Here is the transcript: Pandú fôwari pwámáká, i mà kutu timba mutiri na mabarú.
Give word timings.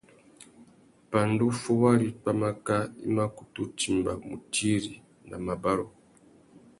Pandú 1.11 1.47
fôwari 1.61 2.07
pwámáká, 2.21 2.77
i 3.05 3.07
mà 3.15 3.25
kutu 3.35 3.61
timba 3.77 4.13
mutiri 4.27 4.93
na 5.29 5.35
mabarú. 5.45 5.87